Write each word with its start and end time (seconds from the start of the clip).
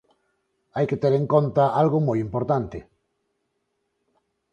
Hai 0.75 0.85
que 0.89 0.99
ter 1.01 1.13
en 1.17 1.25
conta 1.33 1.63
algo 1.81 1.97
moi 2.07 2.17
importante. 2.27 2.79